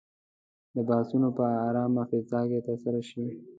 [0.73, 3.23] دا بحثونه په آرامه فضا کې ترسره شي.